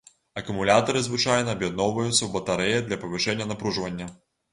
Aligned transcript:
Акумулятары 0.39 1.01
звычайна 1.07 1.53
аб'ядноўваюцца 1.57 2.13
ў 2.23 2.29
батарэі 2.37 2.79
для 2.87 2.97
павышэння 3.05 3.49
напружвання. 3.51 4.09